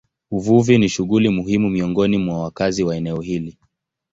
[0.31, 3.57] Uvuvi ni shughuli muhimu miongoni mwa wakazi wa eneo hili.